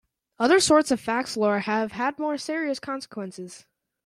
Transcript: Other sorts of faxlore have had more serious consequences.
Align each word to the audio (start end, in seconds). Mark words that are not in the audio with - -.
Other 0.39 0.59
sorts 0.59 0.89
of 0.89 0.99
faxlore 0.99 1.61
have 1.61 1.91
had 1.91 2.17
more 2.17 2.35
serious 2.35 2.79
consequences. 2.79 3.67